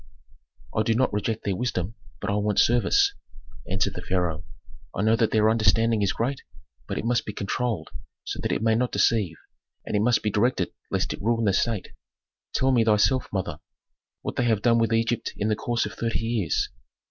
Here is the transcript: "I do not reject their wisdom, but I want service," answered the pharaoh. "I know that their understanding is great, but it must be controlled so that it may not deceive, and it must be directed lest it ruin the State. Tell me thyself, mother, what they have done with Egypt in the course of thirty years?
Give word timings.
"I 0.75 0.81
do 0.81 0.95
not 0.95 1.13
reject 1.13 1.43
their 1.43 1.55
wisdom, 1.55 1.93
but 2.19 2.31
I 2.31 2.33
want 2.33 2.57
service," 2.57 3.13
answered 3.69 3.93
the 3.93 4.01
pharaoh. 4.01 4.43
"I 4.95 5.03
know 5.03 5.15
that 5.15 5.29
their 5.29 5.47
understanding 5.47 6.01
is 6.01 6.11
great, 6.11 6.41
but 6.87 6.97
it 6.97 7.05
must 7.05 7.23
be 7.23 7.33
controlled 7.33 7.91
so 8.23 8.39
that 8.41 8.51
it 8.51 8.63
may 8.63 8.73
not 8.73 8.91
deceive, 8.93 9.35
and 9.85 9.95
it 9.95 10.01
must 10.01 10.23
be 10.23 10.31
directed 10.31 10.73
lest 10.89 11.13
it 11.13 11.21
ruin 11.21 11.45
the 11.45 11.53
State. 11.53 11.89
Tell 12.55 12.71
me 12.71 12.83
thyself, 12.83 13.29
mother, 13.31 13.59
what 14.23 14.37
they 14.37 14.45
have 14.45 14.63
done 14.63 14.79
with 14.79 14.91
Egypt 14.91 15.33
in 15.37 15.49
the 15.49 15.55
course 15.55 15.85
of 15.85 15.93
thirty 15.93 16.17
years? 16.17 16.69